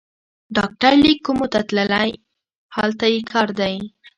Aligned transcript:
ډاکټر 0.55 0.91
لېک 1.03 1.19
کومو 1.25 1.45
ته 1.53 1.59
تللی، 1.69 2.09
هلته 2.75 3.05
یې 3.13 3.19
کار 3.31 3.47
دی. 3.59 3.75